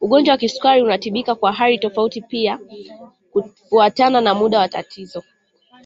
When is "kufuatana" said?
3.32-4.20